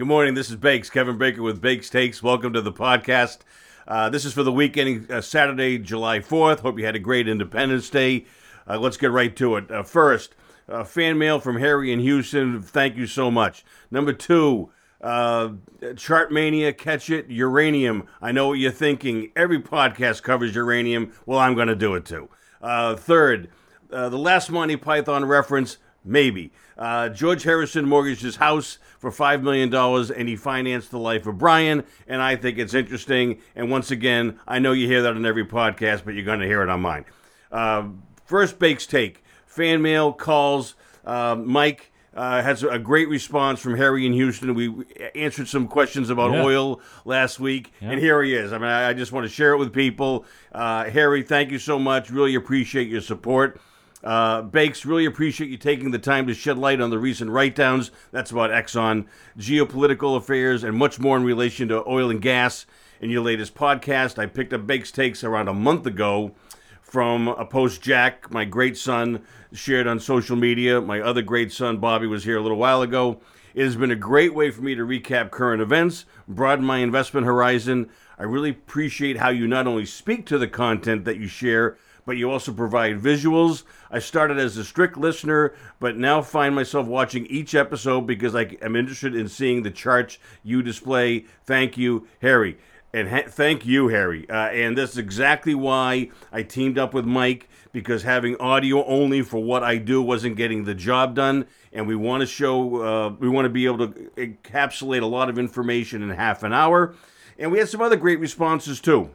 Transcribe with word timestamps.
Good 0.00 0.06
morning. 0.06 0.32
This 0.32 0.48
is 0.48 0.56
Bakes, 0.56 0.88
Kevin 0.88 1.18
Baker 1.18 1.42
with 1.42 1.60
Bakes 1.60 1.90
Takes. 1.90 2.22
Welcome 2.22 2.54
to 2.54 2.62
the 2.62 2.72
podcast. 2.72 3.40
Uh, 3.86 4.08
this 4.08 4.24
is 4.24 4.32
for 4.32 4.42
the 4.42 4.50
weekend, 4.50 5.12
uh, 5.12 5.20
Saturday, 5.20 5.76
July 5.78 6.20
4th. 6.20 6.60
Hope 6.60 6.78
you 6.78 6.86
had 6.86 6.96
a 6.96 6.98
great 6.98 7.28
Independence 7.28 7.90
Day. 7.90 8.24
Uh, 8.66 8.78
let's 8.78 8.96
get 8.96 9.10
right 9.10 9.36
to 9.36 9.56
it. 9.56 9.70
Uh, 9.70 9.82
first, 9.82 10.34
uh, 10.70 10.84
fan 10.84 11.18
mail 11.18 11.38
from 11.38 11.58
Harry 11.58 11.92
in 11.92 12.00
Houston. 12.00 12.62
Thank 12.62 12.96
you 12.96 13.06
so 13.06 13.30
much. 13.30 13.62
Number 13.90 14.14
two, 14.14 14.70
uh, 15.02 15.50
Chartmania, 15.82 16.74
catch 16.74 17.10
it, 17.10 17.28
uranium. 17.28 18.06
I 18.22 18.32
know 18.32 18.48
what 18.48 18.58
you're 18.58 18.70
thinking. 18.70 19.30
Every 19.36 19.60
podcast 19.60 20.22
covers 20.22 20.54
uranium. 20.54 21.12
Well, 21.26 21.40
I'm 21.40 21.54
going 21.54 21.68
to 21.68 21.76
do 21.76 21.94
it 21.94 22.06
too. 22.06 22.30
Uh, 22.62 22.96
third, 22.96 23.50
uh, 23.92 24.08
the 24.08 24.16
last 24.16 24.50
Monty 24.50 24.76
Python 24.76 25.26
reference, 25.26 25.76
maybe. 26.04 26.52
Uh, 26.78 27.08
George 27.10 27.42
Harrison 27.42 27.84
mortgaged 27.86 28.22
his 28.22 28.36
house 28.36 28.78
for 28.98 29.10
$5 29.10 29.42
million 29.42 29.72
and 29.74 30.28
he 30.28 30.36
financed 30.36 30.90
the 30.90 30.98
life 30.98 31.26
of 31.26 31.38
Brian. 31.38 31.84
And 32.08 32.22
I 32.22 32.36
think 32.36 32.58
it's 32.58 32.74
interesting. 32.74 33.40
And 33.54 33.70
once 33.70 33.90
again, 33.90 34.38
I 34.48 34.58
know 34.58 34.72
you 34.72 34.86
hear 34.86 35.02
that 35.02 35.14
on 35.14 35.26
every 35.26 35.44
podcast, 35.44 36.04
but 36.04 36.14
you're 36.14 36.24
going 36.24 36.40
to 36.40 36.46
hear 36.46 36.62
it 36.62 36.68
on 36.68 36.80
mine. 36.80 37.04
Uh, 37.52 37.88
first 38.24 38.58
Bakes 38.58 38.86
Take 38.86 39.22
fan 39.46 39.82
mail, 39.82 40.12
calls. 40.12 40.74
Uh, 41.04 41.34
Mike 41.34 41.92
uh, 42.14 42.42
has 42.42 42.62
a 42.62 42.78
great 42.78 43.08
response 43.08 43.60
from 43.60 43.76
Harry 43.76 44.06
in 44.06 44.12
Houston. 44.12 44.54
We 44.54 44.72
answered 45.14 45.48
some 45.48 45.66
questions 45.68 46.10
about 46.10 46.32
Yeah. 46.32 46.42
oil 46.44 46.80
last 47.04 47.38
week, 47.40 47.72
Yeah. 47.80 47.90
and 47.92 48.00
here 48.00 48.22
he 48.22 48.34
is. 48.34 48.52
I 48.52 48.58
mean, 48.58 48.68
I, 48.68 48.88
I 48.90 48.92
just 48.94 49.12
want 49.12 49.24
to 49.26 49.32
share 49.32 49.52
it 49.52 49.58
with 49.58 49.72
people. 49.72 50.24
Uh, 50.52 50.84
Harry, 50.90 51.22
thank 51.22 51.50
you 51.50 51.58
so 51.58 51.78
much. 51.78 52.10
Really 52.10 52.34
appreciate 52.34 52.88
your 52.88 53.00
support. 53.00 53.60
Uh, 54.02 54.40
Bakes, 54.42 54.86
really 54.86 55.04
appreciate 55.04 55.50
you 55.50 55.58
taking 55.58 55.90
the 55.90 55.98
time 55.98 56.26
to 56.26 56.34
shed 56.34 56.56
light 56.56 56.80
on 56.80 56.90
the 56.90 56.98
recent 56.98 57.30
write 57.30 57.54
downs. 57.54 57.90
That's 58.12 58.30
about 58.30 58.50
Exxon, 58.50 59.06
geopolitical 59.38 60.16
affairs, 60.16 60.64
and 60.64 60.76
much 60.76 60.98
more 60.98 61.16
in 61.16 61.24
relation 61.24 61.68
to 61.68 61.86
oil 61.86 62.10
and 62.10 62.22
gas. 62.22 62.64
In 63.00 63.10
your 63.10 63.22
latest 63.22 63.54
podcast, 63.54 64.18
I 64.18 64.26
picked 64.26 64.52
up 64.52 64.66
Bakes 64.66 64.90
Takes 64.90 65.22
around 65.22 65.48
a 65.48 65.54
month 65.54 65.86
ago 65.86 66.32
from 66.80 67.28
a 67.28 67.44
post 67.44 67.82
Jack, 67.82 68.30
my 68.30 68.44
great 68.44 68.76
son, 68.76 69.22
shared 69.52 69.86
on 69.86 70.00
social 70.00 70.36
media. 70.36 70.80
My 70.80 71.00
other 71.00 71.22
great 71.22 71.52
son, 71.52 71.76
Bobby, 71.76 72.06
was 72.06 72.24
here 72.24 72.38
a 72.38 72.42
little 72.42 72.58
while 72.58 72.82
ago. 72.82 73.20
It 73.54 73.64
has 73.64 73.76
been 73.76 73.90
a 73.90 73.96
great 73.96 74.34
way 74.34 74.50
for 74.50 74.62
me 74.62 74.74
to 74.74 74.82
recap 74.82 75.30
current 75.30 75.60
events, 75.60 76.04
broaden 76.26 76.64
my 76.64 76.78
investment 76.78 77.26
horizon. 77.26 77.90
I 78.18 78.24
really 78.24 78.50
appreciate 78.50 79.18
how 79.18 79.30
you 79.30 79.46
not 79.46 79.66
only 79.66 79.86
speak 79.86 80.26
to 80.26 80.38
the 80.38 80.48
content 80.48 81.04
that 81.04 81.18
you 81.18 81.26
share, 81.26 81.76
but 82.04 82.16
you 82.16 82.30
also 82.30 82.52
provide 82.52 83.00
visuals. 83.00 83.64
I 83.90 83.98
started 83.98 84.38
as 84.38 84.56
a 84.56 84.64
strict 84.64 84.96
listener, 84.96 85.54
but 85.78 85.96
now 85.96 86.22
find 86.22 86.54
myself 86.54 86.86
watching 86.86 87.26
each 87.26 87.54
episode 87.54 88.02
because 88.02 88.34
I 88.34 88.56
am 88.62 88.76
interested 88.76 89.14
in 89.14 89.28
seeing 89.28 89.62
the 89.62 89.70
charts 89.70 90.18
you 90.42 90.62
display. 90.62 91.26
Thank 91.44 91.76
you, 91.76 92.06
Harry. 92.22 92.58
And 92.92 93.08
ha- 93.08 93.28
thank 93.28 93.64
you, 93.64 93.88
Harry. 93.88 94.28
Uh, 94.28 94.48
and 94.48 94.76
that's 94.76 94.96
exactly 94.96 95.54
why 95.54 96.10
I 96.32 96.42
teamed 96.42 96.78
up 96.78 96.92
with 96.92 97.04
Mike 97.04 97.48
because 97.72 98.02
having 98.02 98.36
audio 98.40 98.84
only 98.84 99.22
for 99.22 99.42
what 99.42 99.62
I 99.62 99.76
do 99.76 100.02
wasn't 100.02 100.36
getting 100.36 100.64
the 100.64 100.74
job 100.74 101.14
done. 101.14 101.46
And 101.72 101.86
we 101.86 101.94
want 101.94 102.22
to 102.22 102.26
show, 102.26 102.82
uh, 102.82 103.08
we 103.10 103.28
want 103.28 103.46
to 103.46 103.50
be 103.50 103.66
able 103.66 103.88
to 103.88 104.10
encapsulate 104.16 105.02
a 105.02 105.06
lot 105.06 105.28
of 105.28 105.38
information 105.38 106.02
in 106.02 106.10
half 106.10 106.42
an 106.42 106.52
hour. 106.52 106.94
And 107.38 107.52
we 107.52 107.58
had 107.58 107.68
some 107.68 107.80
other 107.80 107.96
great 107.96 108.18
responses 108.18 108.80
too. 108.80 109.10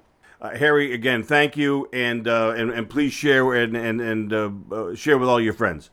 Uh, 0.46 0.56
Harry, 0.56 0.94
again, 0.94 1.24
thank 1.24 1.58
you, 1.58 1.90
and 1.92 2.28
uh, 2.28 2.54
and, 2.56 2.70
and 2.70 2.88
please 2.88 3.12
share 3.12 3.52
and 3.56 3.76
and 3.76 4.00
and 4.00 4.32
uh, 4.32 4.52
uh, 4.72 4.94
share 4.94 5.18
with 5.18 5.28
all 5.28 5.42
your 5.42 5.54
friends. 5.54 5.90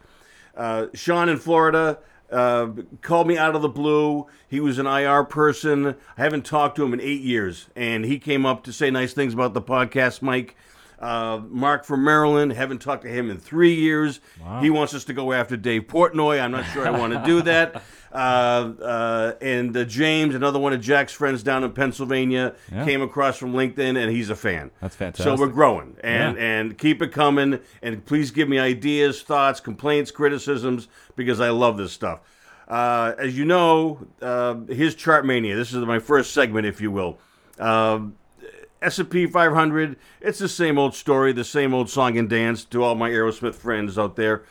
Uh, 0.54 0.88
Sean 0.92 1.30
in 1.30 1.38
Florida 1.38 1.98
uh, 2.30 2.68
called 3.00 3.28
me 3.28 3.38
out 3.38 3.56
of 3.56 3.62
the 3.62 3.70
blue. 3.70 4.26
He 4.46 4.60
was 4.60 4.78
an 4.78 4.86
IR 4.86 5.24
person. 5.24 5.86
I 6.18 6.22
haven't 6.22 6.44
talked 6.44 6.76
to 6.76 6.84
him 6.84 6.92
in 6.92 7.00
eight 7.00 7.22
years, 7.22 7.70
and 7.74 8.04
he 8.04 8.18
came 8.18 8.44
up 8.44 8.62
to 8.64 8.74
say 8.74 8.91
nice 8.91 9.14
things 9.14 9.32
about 9.32 9.54
the 9.54 9.62
podcast, 9.62 10.20
Mike. 10.20 10.54
Uh, 11.00 11.41
Mark 11.48 11.84
from 11.84 12.04
Maryland, 12.04 12.52
haven't 12.52 12.80
talked 12.80 13.02
to 13.02 13.08
him 13.08 13.28
in 13.28 13.38
three 13.38 13.74
years. 13.74 14.20
He 14.60 14.70
wants 14.70 14.94
us 14.94 15.02
to 15.04 15.14
go 15.14 15.32
after 15.32 15.56
Dave 15.56 15.88
Portnoy. 15.88 16.41
I'm 16.41 16.52
not 16.52 16.64
sure 16.66 16.86
I 16.86 16.91
want 16.91 17.12
to 17.14 17.22
do 17.24 17.41
that. 17.42 17.82
Uh, 18.12 18.72
uh, 18.82 19.34
and 19.40 19.74
uh, 19.76 19.84
James, 19.84 20.34
another 20.34 20.58
one 20.58 20.72
of 20.74 20.80
Jack's 20.82 21.12
friends 21.12 21.42
down 21.42 21.64
in 21.64 21.72
Pennsylvania, 21.72 22.54
Yeah. 22.70 22.84
came 22.84 23.00
across 23.00 23.38
from 23.38 23.54
LinkedIn, 23.54 23.96
and 23.96 24.10
he's 24.10 24.28
a 24.28 24.36
fan. 24.36 24.70
That's 24.82 24.94
fantastic. 24.94 25.24
So 25.36 25.40
we're 25.40 25.50
growing, 25.50 25.96
and 26.04 26.36
Yeah. 26.36 26.42
and 26.42 26.76
keep 26.78 27.00
it 27.00 27.10
coming, 27.12 27.58
and 27.82 28.04
please 28.04 28.30
give 28.30 28.48
me 28.48 28.58
ideas, 28.58 29.22
thoughts, 29.22 29.60
complaints, 29.60 30.10
criticisms, 30.10 30.88
because 31.16 31.40
I 31.40 31.50
love 31.50 31.78
this 31.78 31.92
stuff. 31.92 32.20
Uh, 32.68 33.12
as 33.18 33.36
you 33.36 33.44
know, 33.46 34.06
uh, 34.20 34.56
here's 34.68 34.94
Chart 34.94 35.24
Mania. 35.26 35.56
This 35.56 35.72
is 35.72 35.84
my 35.84 35.98
first 35.98 36.32
segment, 36.32 36.66
if 36.66 36.80
you 36.80 36.90
will. 36.90 37.18
Um, 37.58 38.16
S&P 38.82 39.26
500, 39.26 39.96
it's 40.20 40.38
the 40.38 40.48
same 40.48 40.76
old 40.78 40.94
story, 40.94 41.32
the 41.32 41.44
same 41.44 41.72
old 41.72 41.88
song 41.88 42.18
and 42.18 42.28
dance 42.28 42.64
to 42.66 42.82
all 42.82 42.94
my 42.94 43.10
Aerosmith 43.10 43.54
friends 43.54 43.96
out 43.98 44.16
there. 44.16 44.42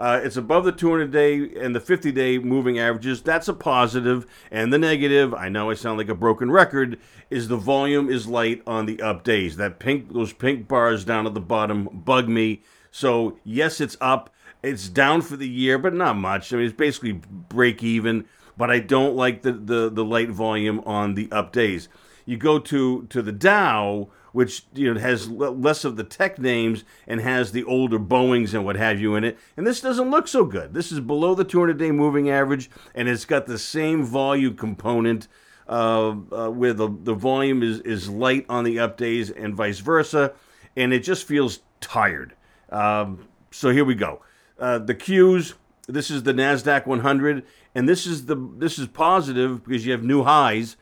Uh, 0.00 0.18
it's 0.24 0.38
above 0.38 0.64
the 0.64 0.72
200 0.72 1.10
day 1.10 1.50
and 1.60 1.76
the 1.76 1.80
50 1.80 2.10
day 2.10 2.38
moving 2.38 2.78
averages. 2.78 3.20
That's 3.20 3.48
a 3.48 3.52
positive. 3.52 4.26
And 4.50 4.72
the 4.72 4.78
negative, 4.78 5.34
I 5.34 5.50
know 5.50 5.68
I 5.68 5.74
sound 5.74 5.98
like 5.98 6.08
a 6.08 6.14
broken 6.14 6.50
record, 6.50 6.98
is 7.28 7.48
the 7.48 7.58
volume 7.58 8.08
is 8.08 8.26
light 8.26 8.62
on 8.66 8.86
the 8.86 9.02
up 9.02 9.24
days. 9.24 9.58
That 9.58 9.78
pink, 9.78 10.14
those 10.14 10.32
pink 10.32 10.66
bars 10.66 11.04
down 11.04 11.26
at 11.26 11.34
the 11.34 11.40
bottom 11.40 11.84
bug 11.92 12.30
me. 12.30 12.62
So 12.90 13.38
yes, 13.44 13.78
it's 13.78 13.98
up. 14.00 14.32
It's 14.62 14.88
down 14.88 15.20
for 15.20 15.36
the 15.36 15.48
year, 15.48 15.76
but 15.78 15.92
not 15.92 16.16
much. 16.16 16.50
I 16.50 16.56
mean, 16.56 16.64
it's 16.64 16.74
basically 16.74 17.12
break 17.12 17.82
even. 17.82 18.24
But 18.56 18.70
I 18.70 18.78
don't 18.78 19.16
like 19.16 19.42
the, 19.42 19.52
the, 19.52 19.90
the 19.90 20.04
light 20.04 20.30
volume 20.30 20.80
on 20.86 21.14
the 21.14 21.30
up 21.30 21.52
days. 21.52 21.90
You 22.24 22.38
go 22.38 22.58
to 22.58 23.06
to 23.10 23.20
the 23.20 23.32
Dow, 23.32 24.08
which 24.32 24.64
you 24.74 24.92
know 24.92 25.00
has 25.00 25.28
l- 25.28 25.56
less 25.56 25.84
of 25.84 25.96
the 25.96 26.04
tech 26.04 26.38
names 26.38 26.84
and 27.06 27.20
has 27.20 27.52
the 27.52 27.64
older 27.64 27.98
Boeing's 27.98 28.54
and 28.54 28.64
what 28.64 28.76
have 28.76 29.00
you 29.00 29.14
in 29.14 29.24
it, 29.24 29.38
and 29.56 29.66
this 29.66 29.80
doesn't 29.80 30.10
look 30.10 30.28
so 30.28 30.44
good. 30.44 30.74
This 30.74 30.92
is 30.92 31.00
below 31.00 31.34
the 31.34 31.44
200-day 31.44 31.90
moving 31.90 32.30
average, 32.30 32.70
and 32.94 33.08
it's 33.08 33.24
got 33.24 33.46
the 33.46 33.58
same 33.58 34.04
volume 34.04 34.56
component. 34.56 35.28
Uh, 35.68 36.16
uh, 36.32 36.48
where 36.50 36.72
the, 36.72 36.88
the 37.04 37.14
volume 37.14 37.62
is, 37.62 37.78
is 37.82 38.08
light 38.08 38.44
on 38.48 38.64
the 38.64 38.80
up 38.80 38.96
days 38.96 39.30
and 39.30 39.54
vice 39.54 39.78
versa, 39.78 40.32
and 40.76 40.92
it 40.92 40.98
just 40.98 41.24
feels 41.28 41.60
tired. 41.80 42.34
Um, 42.70 43.28
so 43.52 43.70
here 43.70 43.84
we 43.84 43.94
go. 43.94 44.20
Uh, 44.58 44.78
the 44.78 44.94
Qs. 44.94 45.54
This 45.86 46.10
is 46.10 46.22
the 46.22 46.32
Nasdaq 46.32 46.86
100, 46.86 47.44
and 47.74 47.88
this 47.88 48.06
is 48.06 48.26
the 48.26 48.36
this 48.58 48.78
is 48.78 48.86
positive 48.86 49.64
because 49.64 49.84
you 49.84 49.92
have 49.92 50.04
new 50.04 50.22
highs, 50.22 50.76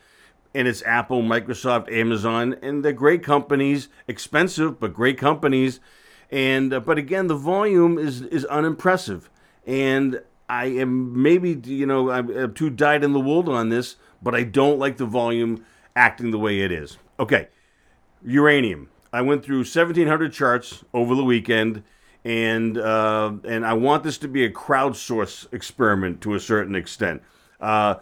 and 0.53 0.67
it's 0.67 0.81
Apple, 0.83 1.21
Microsoft, 1.21 1.91
Amazon, 1.91 2.55
and 2.61 2.83
they're 2.83 2.93
great 2.93 3.23
companies, 3.23 3.89
expensive 4.07 4.79
but 4.79 4.93
great 4.93 5.17
companies, 5.17 5.79
and 6.31 6.73
uh, 6.73 6.79
but 6.79 6.97
again 6.97 7.27
the 7.27 7.35
volume 7.35 7.97
is 7.97 8.21
is 8.23 8.45
unimpressive, 8.45 9.29
and 9.65 10.21
I 10.47 10.65
am 10.65 11.21
maybe 11.21 11.59
you 11.65 11.85
know 11.85 12.09
I'm, 12.09 12.29
I'm 12.35 12.53
too 12.53 12.69
dyed 12.69 13.03
in 13.03 13.13
the 13.13 13.19
wool 13.19 13.49
on 13.51 13.69
this, 13.69 13.95
but 14.21 14.33
I 14.33 14.43
don't 14.43 14.79
like 14.79 14.97
the 14.97 15.05
volume 15.05 15.65
acting 15.95 16.31
the 16.31 16.39
way 16.39 16.61
it 16.61 16.71
is. 16.71 16.97
Okay, 17.19 17.47
uranium. 18.23 18.89
I 19.11 19.21
went 19.21 19.43
through 19.43 19.59
1,700 19.59 20.31
charts 20.31 20.83
over 20.93 21.15
the 21.15 21.23
weekend, 21.23 21.83
and 22.23 22.77
uh, 22.77 23.33
and 23.43 23.65
I 23.65 23.73
want 23.73 24.03
this 24.03 24.17
to 24.19 24.27
be 24.27 24.45
a 24.45 24.51
crowdsource 24.51 25.51
experiment 25.53 26.21
to 26.21 26.33
a 26.33 26.39
certain 26.39 26.75
extent. 26.75 27.21
Uh, 27.59 27.95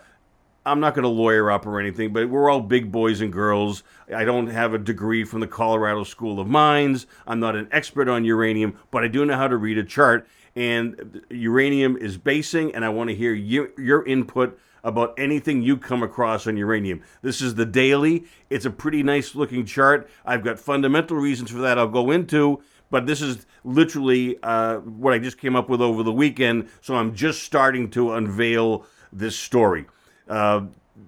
I'm 0.68 0.82
not 0.82 0.94
going 0.94 1.04
to 1.04 1.10
lawyer 1.10 1.50
up 1.50 1.66
or 1.66 1.80
anything, 1.80 2.12
but 2.12 2.30
we're 2.30 2.50
all 2.50 2.60
big 2.60 2.92
boys 2.92 3.22
and 3.22 3.32
girls. 3.32 3.84
I 4.14 4.26
don't 4.26 4.48
have 4.48 4.74
a 4.74 4.78
degree 4.78 5.24
from 5.24 5.40
the 5.40 5.48
Colorado 5.48 6.04
School 6.04 6.40
of 6.42 6.48
Mines. 6.48 7.08
I'm 7.26 7.40
not 7.40 7.56
an 7.56 7.70
expert 7.72 8.10
on 8.10 8.26
uranium, 8.26 8.78
but 8.92 9.04
I 9.04 9.08
do 9.08 9.26
know 9.26 9.38
how 9.38 9.48
to 9.48 9.56
read 9.56 9.78
a 9.78 9.84
chart. 9.84 10.28
And 10.56 11.22
uranium 11.30 11.96
is 11.96 12.18
basing, 12.18 12.76
and 12.76 12.84
I 12.84 12.90
want 12.90 13.10
to 13.10 13.16
hear 13.16 13.34
your, 13.34 13.70
your 13.80 14.06
input 14.06 14.60
about 14.84 15.14
anything 15.18 15.62
you 15.62 15.78
come 15.78 16.04
across 16.04 16.48
on 16.48 16.58
uranium. 16.58 17.02
This 17.22 17.42
is 17.42 17.56
the 17.56 17.66
daily. 17.66 18.26
It's 18.50 18.66
a 18.66 18.72
pretty 18.72 19.04
nice 19.04 19.36
looking 19.36 19.66
chart. 19.66 20.10
I've 20.26 20.44
got 20.44 20.60
fundamental 20.60 21.18
reasons 21.18 21.52
for 21.52 21.60
that 21.60 21.78
I'll 21.80 21.88
go 21.88 22.12
into, 22.12 22.62
but 22.90 23.06
this 23.06 23.22
is 23.22 23.46
literally 23.64 24.38
uh, 24.44 24.78
what 24.78 25.14
I 25.14 25.20
just 25.20 25.38
came 25.38 25.56
up 25.56 25.70
with 25.70 25.82
over 25.82 26.04
the 26.04 26.12
weekend. 26.12 26.70
So 26.82 26.96
I'm 26.96 27.16
just 27.16 27.44
starting 27.44 27.90
to 27.92 28.14
unveil 28.14 28.86
this 29.14 29.38
story. 29.38 29.86
Uh, 30.28 30.66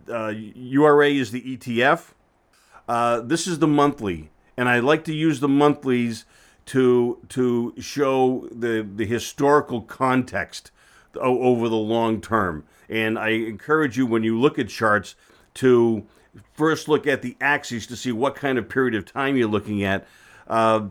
uh, 0.09 0.33
URA 0.35 1.09
is 1.09 1.31
the 1.31 1.57
ETF. 1.57 2.13
Uh, 2.87 3.21
this 3.21 3.47
is 3.47 3.59
the 3.59 3.67
monthly, 3.67 4.31
and 4.57 4.69
I 4.69 4.79
like 4.79 5.03
to 5.05 5.13
use 5.13 5.39
the 5.39 5.47
monthlies 5.47 6.25
to 6.67 7.19
to 7.29 7.73
show 7.79 8.47
the 8.51 8.87
the 8.95 9.05
historical 9.05 9.81
context 9.81 10.71
over 11.15 11.67
the 11.69 11.75
long 11.75 12.21
term. 12.21 12.63
And 12.87 13.17
I 13.17 13.29
encourage 13.29 13.97
you 13.97 14.05
when 14.05 14.23
you 14.23 14.39
look 14.39 14.57
at 14.59 14.69
charts 14.69 15.15
to 15.55 16.05
first 16.53 16.87
look 16.87 17.07
at 17.07 17.21
the 17.21 17.35
axes 17.41 17.87
to 17.87 17.95
see 17.95 18.11
what 18.11 18.35
kind 18.35 18.57
of 18.57 18.69
period 18.69 18.95
of 18.95 19.05
time 19.05 19.35
you're 19.35 19.47
looking 19.47 19.83
at. 19.83 20.07
Uh, 20.47 20.87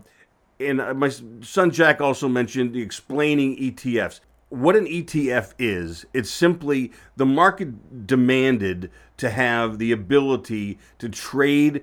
and 0.61 0.81
uh, 0.81 0.95
my 0.95 1.09
son 1.43 1.71
Jack 1.71 2.01
also 2.01 2.29
mentioned 2.29 2.73
the 2.73 2.83
explaining 2.83 3.57
ETFs. 3.57 4.21
What 4.50 4.77
an 4.77 4.87
ETF 4.87 5.53
is, 5.59 6.06
it's 6.15 6.31
simply 6.31 6.93
the 7.17 7.27
market 7.27 8.06
demanded 8.06 8.91
to 9.19 9.31
have 9.31 9.79
the 9.79 9.93
ability 9.93 10.79
to 10.99 11.09
trade 11.09 11.83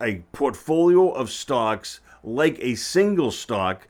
a 0.00 0.22
portfolio 0.32 1.10
of 1.10 1.30
stocks 1.30 2.00
like 2.22 2.58
a 2.60 2.74
single 2.74 3.30
stock 3.30 3.86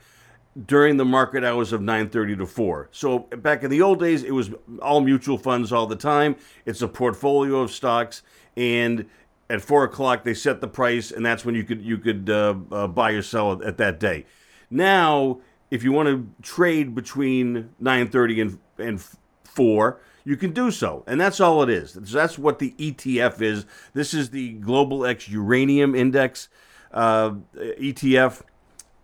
during 0.66 0.96
the 0.96 1.04
market 1.04 1.44
hours 1.44 1.72
of 1.72 1.80
9:30 1.80 2.36
to 2.36 2.46
4. 2.46 2.88
So 2.92 3.20
back 3.20 3.62
in 3.62 3.70
the 3.70 3.82
old 3.82 4.00
days 4.00 4.22
it 4.22 4.32
was 4.32 4.50
all 4.80 5.00
mutual 5.00 5.38
funds 5.38 5.72
all 5.72 5.86
the 5.86 5.96
time. 5.96 6.36
It's 6.64 6.82
a 6.82 6.88
portfolio 6.88 7.60
of 7.60 7.70
stocks 7.70 8.22
and 8.56 9.06
at 9.50 9.60
4 9.60 9.84
o'clock 9.84 10.24
they 10.24 10.34
set 10.34 10.60
the 10.60 10.68
price 10.68 11.10
and 11.10 11.24
that's 11.24 11.44
when 11.44 11.54
you 11.54 11.64
could 11.64 11.82
you 11.82 11.98
could 11.98 12.30
uh, 12.30 12.54
uh, 12.70 12.86
buy 12.86 13.12
or 13.12 13.22
sell 13.22 13.62
at 13.62 13.78
that 13.78 13.98
day. 13.98 14.26
Now 14.70 15.40
if 15.74 15.82
you 15.82 15.90
want 15.90 16.06
to 16.08 16.28
trade 16.40 16.94
between 16.94 17.70
9:30 17.82 18.40
and 18.40 18.58
and 18.78 19.04
4, 19.42 20.00
you 20.24 20.36
can 20.36 20.52
do 20.52 20.70
so. 20.70 21.02
And 21.08 21.20
that's 21.20 21.40
all 21.40 21.64
it 21.64 21.68
is. 21.68 21.94
That's 21.94 22.38
what 22.38 22.60
the 22.60 22.74
ETF 22.78 23.42
is. 23.42 23.66
This 23.92 24.14
is 24.14 24.30
the 24.30 24.52
Global 24.52 25.04
X 25.04 25.28
Uranium 25.28 25.96
Index 25.96 26.48
uh, 26.92 27.32
ETF. 27.56 28.42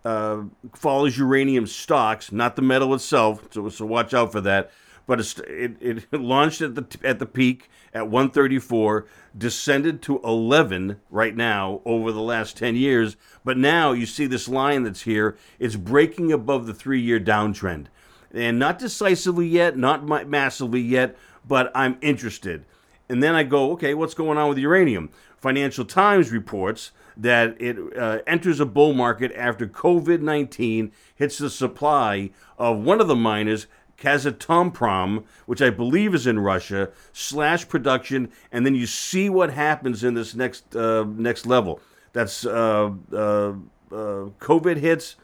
Uh, 0.03 0.45
follows 0.75 1.19
uranium 1.19 1.67
stocks, 1.67 2.33
not 2.33 2.57
the 2.57 2.63
metal 2.63 2.95
itself. 2.95 3.47
So, 3.51 3.69
so 3.69 3.85
watch 3.85 4.15
out 4.15 4.33
for 4.33 4.41
that. 4.41 4.71
But 5.11 5.19
it, 5.49 5.77
it 5.81 6.13
launched 6.13 6.61
at 6.61 6.77
the 6.77 6.87
at 7.03 7.19
the 7.19 7.27
peak 7.27 7.69
at 7.93 8.07
134, 8.07 9.07
descended 9.37 10.03
to 10.03 10.21
11 10.23 11.01
right 11.11 11.35
now 11.35 11.81
over 11.85 12.13
the 12.13 12.21
last 12.21 12.57
10 12.57 12.77
years. 12.77 13.17
But 13.45 13.59
now 13.59 13.91
you 13.91 14.07
see 14.07 14.27
this 14.27 14.47
line 14.47 14.85
that's 14.85 15.03
here. 15.03 15.37
It's 15.59 15.75
breaking 15.75 16.31
above 16.31 16.69
the 16.69 16.75
three-year 16.75 17.19
downtrend 17.19 17.87
and 18.33 18.57
not 18.57 18.79
decisively 18.79 19.49
yet, 19.49 19.77
not 19.77 20.07
massively 20.29 20.81
yet, 20.81 21.17
but 21.45 21.73
I'm 21.75 21.99
interested. 22.01 22.65
And 23.09 23.21
then 23.21 23.35
I 23.35 23.43
go, 23.43 23.73
okay, 23.73 23.95
what's 23.95 24.15
going 24.15 24.39
on 24.39 24.49
with 24.49 24.59
uranium? 24.59 25.11
Financial 25.37 25.85
Times 25.85 26.31
reports 26.31 26.93
that 27.17 27.61
it 27.61 27.77
uh, 27.99 28.19
enters 28.27 28.61
a 28.61 28.67
bull 28.67 28.93
market 28.93 29.33
after 29.35 29.67
COVID 29.67 30.21
19 30.21 30.93
hits 31.17 31.39
the 31.39 31.51
supply 31.51 32.31
of 32.57 32.79
one 32.79 33.01
of 33.01 33.09
the 33.09 33.17
miners, 33.17 33.67
Kazatomprom, 34.01 35.25
which 35.47 35.63
I 35.63 35.71
believe 35.71 36.15
is 36.15 36.27
in 36.27 36.41
Russia, 36.41 36.91
slash 37.13 37.69
production, 37.69 38.33
and 38.51 38.65
then 38.65 38.75
you 38.75 38.87
see 38.87 39.29
what 39.29 39.53
happens 39.53 40.03
in 40.03 40.15
this 40.15 40.35
next 40.35 40.75
uh, 40.75 41.05
next 41.05 41.47
level. 41.47 41.81
That's 42.13 42.45
uh, 42.45 42.93
uh, 43.13 43.17
uh 43.17 43.55
COVID 43.91 44.79
hits, 44.79 45.17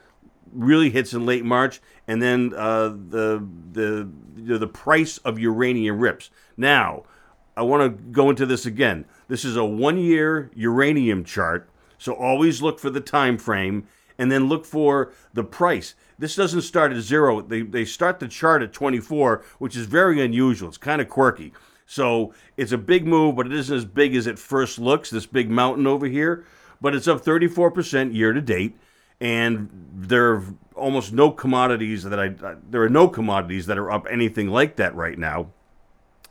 really 0.52 0.90
hits 0.90 1.14
in 1.14 1.26
late 1.26 1.44
March, 1.44 1.80
and 2.06 2.22
then 2.22 2.52
uh, 2.54 2.88
the 2.88 3.44
the 3.72 4.08
the 4.36 4.68
price 4.68 5.18
of 5.18 5.38
uranium 5.38 5.98
rips. 5.98 6.30
Now, 6.56 7.04
I 7.56 7.62
want 7.62 7.82
to 7.82 8.02
go 8.12 8.28
into 8.28 8.44
this 8.44 8.66
again. 8.66 9.06
This 9.28 9.44
is 9.44 9.56
a 9.56 9.64
one-year 9.64 10.50
uranium 10.54 11.24
chart, 11.24 11.68
so 11.98 12.12
always 12.12 12.60
look 12.60 12.78
for 12.78 12.90
the 12.90 13.00
time 13.00 13.38
frame, 13.38 13.88
and 14.18 14.30
then 14.30 14.48
look 14.48 14.64
for 14.64 15.12
the 15.32 15.44
price. 15.44 15.94
This 16.18 16.34
doesn't 16.36 16.62
start 16.62 16.92
at 16.92 17.00
zero. 17.02 17.40
They 17.40 17.62
they 17.62 17.84
start 17.84 18.20
the 18.20 18.28
chart 18.28 18.62
at 18.62 18.72
24, 18.72 19.44
which 19.58 19.76
is 19.76 19.86
very 19.86 20.20
unusual. 20.20 20.68
It's 20.68 20.78
kind 20.78 21.00
of 21.00 21.08
quirky. 21.08 21.52
So 21.86 22.34
it's 22.56 22.72
a 22.72 22.78
big 22.78 23.06
move, 23.06 23.36
but 23.36 23.46
it 23.46 23.52
isn't 23.52 23.76
as 23.76 23.84
big 23.84 24.16
as 24.16 24.26
it 24.26 24.38
first 24.38 24.78
looks. 24.78 25.10
This 25.10 25.26
big 25.26 25.48
mountain 25.50 25.86
over 25.86 26.06
here, 26.06 26.44
but 26.80 26.94
it's 26.94 27.06
up 27.06 27.24
34% 27.24 28.12
year 28.12 28.32
to 28.32 28.40
date 28.40 28.76
and 29.20 29.68
there 29.94 30.34
are 30.34 30.44
almost 30.74 31.12
no 31.12 31.30
commodities 31.30 32.04
that 32.04 32.20
I 32.20 32.34
there 32.68 32.82
are 32.82 32.88
no 32.88 33.08
commodities 33.08 33.66
that 33.66 33.78
are 33.78 33.90
up 33.90 34.06
anything 34.10 34.48
like 34.48 34.76
that 34.76 34.94
right 34.94 35.18
now. 35.18 35.48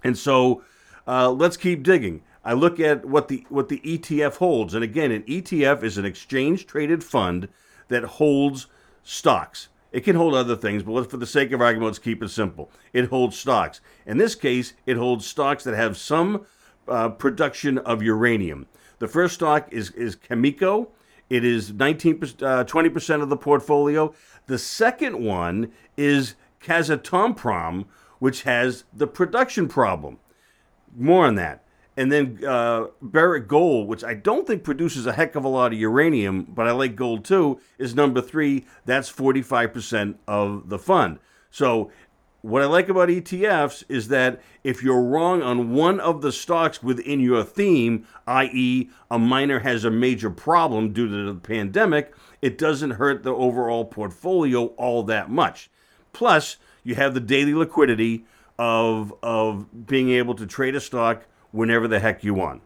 And 0.04 0.18
so 0.18 0.64
uh, 1.08 1.32
let's 1.32 1.58
keep 1.58 1.84
digging. 1.84 2.22
I 2.44 2.54
look 2.54 2.80
at 2.80 3.06
what 3.06 3.28
the 3.28 3.46
what 3.50 3.70
the 3.70 3.80
ETF 3.80 4.38
holds, 4.38 4.76
and 4.76 4.84
again, 4.84 5.12
an 5.12 5.24
ETF 5.24 5.84
is 5.84 5.98
an 5.98 6.06
exchange 6.06 6.68
traded 6.68 7.04
fund 7.04 7.48
that 7.88 8.04
holds 8.04 8.68
stocks. 9.04 9.70
It 9.92 10.04
can 10.04 10.16
hold 10.16 10.34
other 10.34 10.56
things, 10.56 10.84
but 10.84 11.10
for 11.10 11.18
the 11.18 11.26
sake 11.26 11.52
of 11.52 11.62
argument, 11.62 11.86
let's 11.86 12.00
keep 12.00 12.22
it 12.22 12.30
simple. 12.30 12.70
It 12.92 13.06
holds 13.06 13.38
stocks. 13.38 13.80
In 14.06 14.18
this 14.18 14.36
case, 14.36 14.74
it 14.86 14.98
holds 14.98 15.26
stocks 15.26 15.64
that 15.64 15.76
have 15.76 15.98
some 15.98 16.46
uh, 16.88 17.10
production 17.10 17.78
of 17.78 18.04
uranium. 18.04 18.68
The 19.00 19.08
first 19.08 19.36
stock 19.36 19.72
is 19.72 19.92
is 19.92 20.16
Cameco. 20.16 20.90
It 21.30 21.44
is 21.44 21.74
19 21.74 22.16
uh, 22.16 22.64
20% 22.66 23.22
of 23.22 23.30
the 23.30 23.38
portfolio. 23.38 24.14
The 24.46 24.60
second 24.60 25.24
one 25.24 25.72
is 25.98 26.36
Kazatomprom, 26.62 27.86
which 28.20 28.44
has 28.44 28.84
the 28.94 29.08
production 29.08 29.68
problem. 29.68 30.20
More 30.96 31.26
on 31.26 31.36
that. 31.36 31.65
And 31.98 32.12
then 32.12 32.40
uh, 32.46 32.88
Barrick 33.02 33.48
Gold, 33.48 33.88
which 33.88 34.04
I 34.04 34.16
don't 34.16 34.46
think 34.46 34.64
produces 34.64 35.06
a 35.06 35.14
heck 35.14 35.36
of 35.36 35.46
a 35.46 35.50
lot 35.50 35.72
of 35.72 35.80
uranium, 35.80 36.44
but 36.44 36.68
I 36.68 36.72
like 36.72 36.96
gold 36.96 37.24
too, 37.24 37.60
is 37.78 37.96
number 37.96 38.22
three. 38.22 38.66
That's 38.86 39.12
45% 39.12 40.16
of 40.28 40.70
the 40.70 40.78
fund. 40.78 41.20
So 41.52 41.90
what 42.42 42.62
I 42.62 42.66
like 42.66 42.90
about 42.90 43.10
ETFs 43.10 43.84
is 43.88 44.10
that 44.10 44.42
if 44.64 44.84
you're 44.84 45.02
wrong 45.02 45.42
on 45.42 45.74
one 45.74 46.00
of 46.00 46.22
the 46.22 46.32
stocks 46.32 46.84
within 46.84 47.20
your 47.20 47.44
theme, 47.44 48.06
i.e., 48.28 48.90
a 49.10 49.18
miner 49.18 49.60
has 49.60 49.86
a 49.86 49.90
major 49.90 50.30
problem 50.30 50.92
due 50.92 51.08
to 51.08 51.34
the 51.34 51.40
pandemic, 51.40 52.14
it 52.42 52.58
doesn't 52.58 52.92
hurt 52.92 53.24
the 53.24 53.34
overall 53.34 53.86
portfolio 53.86 54.66
all 54.76 55.02
that 55.04 55.32
much. 55.32 55.72
Plus, 56.14 56.58
you 56.84 56.94
have 56.94 57.14
the 57.14 57.20
daily 57.20 57.54
liquidity 57.54 58.26
of, 58.60 59.14
of 59.24 59.88
being 59.88 60.10
able 60.10 60.36
to 60.36 60.46
trade 60.46 60.76
a 60.76 60.80
stock 60.82 61.26
whenever 61.56 61.88
the 61.88 62.00
heck 62.00 62.24
you 62.24 62.34
want. 62.34 62.62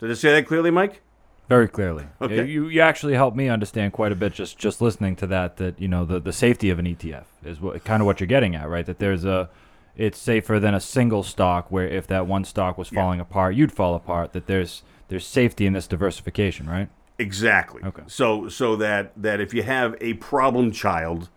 Did 0.00 0.10
I 0.10 0.14
say 0.14 0.32
that 0.32 0.46
clearly, 0.46 0.70
Mike? 0.70 1.00
Very 1.48 1.68
clearly. 1.68 2.04
Okay. 2.20 2.46
You, 2.46 2.68
you 2.68 2.80
actually 2.82 3.14
helped 3.14 3.36
me 3.36 3.48
understand 3.48 3.94
quite 3.94 4.12
a 4.12 4.14
bit 4.14 4.34
just, 4.34 4.58
just 4.58 4.82
listening 4.82 5.16
to 5.16 5.26
that, 5.28 5.56
that, 5.56 5.80
you 5.80 5.88
know, 5.88 6.04
the, 6.04 6.20
the 6.20 6.32
safety 6.32 6.68
of 6.68 6.78
an 6.78 6.84
ETF 6.84 7.24
is 7.42 7.60
what 7.60 7.82
kind 7.84 8.02
of 8.02 8.06
what 8.06 8.20
you're 8.20 8.26
getting 8.26 8.54
at, 8.54 8.68
right? 8.68 8.84
That 8.84 8.98
there's 8.98 9.24
a, 9.24 9.48
it's 9.96 10.18
safer 10.18 10.60
than 10.60 10.74
a 10.74 10.80
single 10.80 11.22
stock 11.22 11.70
where 11.70 11.88
if 11.88 12.06
that 12.08 12.26
one 12.26 12.44
stock 12.44 12.76
was 12.76 12.88
falling 12.88 13.18
yeah. 13.18 13.22
apart, 13.22 13.54
you'd 13.54 13.72
fall 13.72 13.94
apart, 13.94 14.32
that 14.34 14.46
there's, 14.46 14.82
there's 15.08 15.26
safety 15.26 15.64
in 15.64 15.72
this 15.72 15.86
diversification, 15.86 16.68
right? 16.68 16.90
Exactly. 17.18 17.82
Okay. 17.82 18.02
So, 18.08 18.48
so 18.48 18.76
that, 18.76 19.12
that 19.16 19.40
if 19.40 19.54
you 19.54 19.62
have 19.62 19.96
a 20.00 20.14
problem 20.14 20.70
child, 20.70 21.30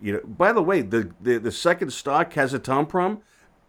you 0.00 0.14
know, 0.14 0.20
by 0.24 0.52
the 0.52 0.62
way, 0.62 0.80
the, 0.80 1.10
the, 1.20 1.38
the 1.38 1.52
second 1.52 1.92
stock, 1.92 2.32
has 2.32 2.54
a 2.54 2.58
Kazatomprom, 2.58 3.20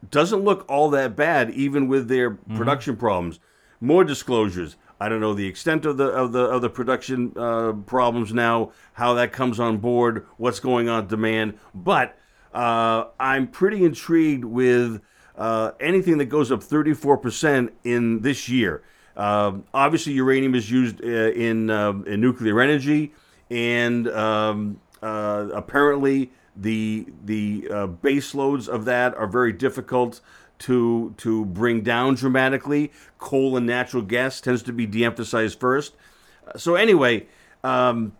doesn't 0.09 0.43
look 0.43 0.65
all 0.69 0.89
that 0.91 1.15
bad, 1.15 1.51
even 1.51 1.87
with 1.87 2.07
their 2.07 2.31
mm-hmm. 2.31 2.57
production 2.57 2.95
problems. 2.95 3.39
More 3.79 4.03
disclosures. 4.03 4.75
I 4.99 5.09
don't 5.09 5.19
know 5.19 5.33
the 5.33 5.47
extent 5.47 5.85
of 5.85 5.97
the 5.97 6.05
of 6.05 6.31
the 6.31 6.41
of 6.41 6.61
the 6.61 6.69
production 6.69 7.33
uh, 7.35 7.73
problems 7.73 8.33
now, 8.33 8.71
how 8.93 9.15
that 9.15 9.31
comes 9.31 9.59
on 9.59 9.77
board, 9.77 10.27
what's 10.37 10.59
going 10.59 10.89
on 10.89 11.07
demand. 11.07 11.57
But 11.73 12.15
uh, 12.53 13.05
I'm 13.19 13.47
pretty 13.47 13.83
intrigued 13.83 14.45
with 14.45 15.01
uh, 15.35 15.71
anything 15.79 16.19
that 16.19 16.25
goes 16.25 16.51
up 16.51 16.59
34% 16.59 17.71
in 17.83 18.21
this 18.21 18.47
year. 18.47 18.83
Um, 19.17 19.63
obviously, 19.73 20.13
uranium 20.13 20.53
is 20.53 20.69
used 20.69 21.03
uh, 21.03 21.07
in 21.07 21.71
um, 21.71 22.05
in 22.05 22.21
nuclear 22.21 22.61
energy, 22.61 23.11
and 23.49 24.07
um, 24.09 24.79
uh, 25.01 25.47
apparently 25.53 26.31
the 26.55 27.07
the 27.23 27.67
uh, 27.71 27.87
base 27.87 28.35
loads 28.35 28.67
of 28.67 28.85
that 28.85 29.15
are 29.15 29.27
very 29.27 29.53
difficult 29.53 30.21
to 30.59 31.13
to 31.17 31.45
bring 31.45 31.81
down 31.81 32.15
dramatically. 32.15 32.91
Coal 33.17 33.57
and 33.57 33.65
natural 33.65 34.03
gas 34.03 34.41
tends 34.41 34.63
to 34.63 34.73
be 34.73 34.85
de-emphasized 34.85 35.59
first. 35.59 35.95
So 36.57 36.75
anyway, 36.75 37.27
um, 37.63 38.13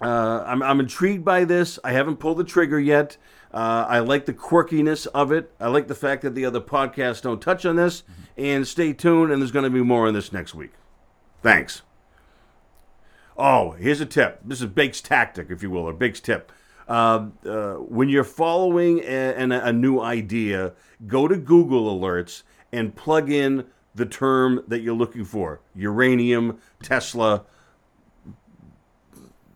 uh, 0.00 0.44
I'm, 0.46 0.62
I'm 0.62 0.80
intrigued 0.80 1.24
by 1.24 1.44
this. 1.44 1.78
I 1.82 1.92
haven't 1.92 2.16
pulled 2.16 2.38
the 2.38 2.44
trigger 2.44 2.78
yet. 2.78 3.16
Uh, 3.52 3.86
I 3.88 4.00
like 4.00 4.26
the 4.26 4.34
quirkiness 4.34 5.06
of 5.14 5.32
it. 5.32 5.50
I 5.58 5.68
like 5.68 5.88
the 5.88 5.94
fact 5.94 6.22
that 6.22 6.34
the 6.34 6.44
other 6.44 6.60
podcasts 6.60 7.22
don't 7.22 7.40
touch 7.40 7.64
on 7.64 7.76
this. 7.76 8.02
And 8.36 8.68
stay 8.68 8.92
tuned, 8.92 9.32
and 9.32 9.40
there's 9.40 9.52
going 9.52 9.64
to 9.64 9.70
be 9.70 9.82
more 9.82 10.06
on 10.06 10.12
this 10.12 10.30
next 10.30 10.54
week. 10.54 10.72
Thanks. 11.42 11.80
Oh, 13.38 13.70
here's 13.72 14.00
a 14.02 14.06
tip. 14.06 14.40
This 14.44 14.60
is 14.60 14.66
Bake's 14.66 15.00
tactic, 15.00 15.50
if 15.50 15.62
you 15.62 15.70
will, 15.70 15.88
or 15.88 15.94
Bake's 15.94 16.20
tip. 16.20 16.52
Uh, 16.88 17.26
uh, 17.44 17.74
when 17.74 18.08
you're 18.08 18.24
following 18.24 19.00
a, 19.00 19.34
a, 19.34 19.50
a 19.66 19.72
new 19.72 20.00
idea, 20.00 20.72
go 21.06 21.26
to 21.26 21.36
Google 21.36 21.98
Alerts 21.98 22.42
and 22.72 22.94
plug 22.94 23.30
in 23.30 23.66
the 23.94 24.06
term 24.06 24.62
that 24.68 24.80
you're 24.80 24.94
looking 24.94 25.24
for 25.24 25.60
uranium, 25.74 26.58
Tesla, 26.82 27.44